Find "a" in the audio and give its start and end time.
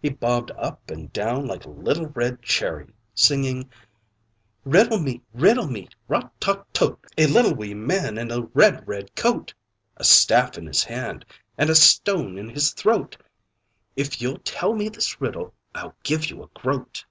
1.66-1.70, 7.18-7.26, 8.30-8.44, 9.98-10.04, 11.68-11.74, 16.42-16.48